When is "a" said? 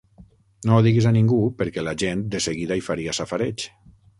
1.09-1.11